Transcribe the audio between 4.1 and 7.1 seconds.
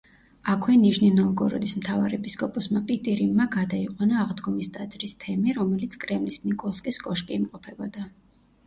აღდგომის ტაძრის თემი, რომელიც კრემლის ნიკოლსკის